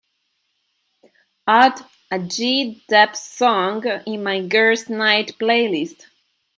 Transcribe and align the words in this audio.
add 1.47 1.79
a 2.09 2.17
G 2.17 2.81
Dep 2.89 3.15
song 3.15 3.85
in 3.85 4.23
my 4.23 4.41
girls' 4.41 4.89
night 4.89 5.33
playlist 5.39 6.07